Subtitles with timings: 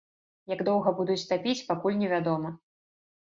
[0.53, 2.49] Як доўга будуць тапіць, пакуль не вядома.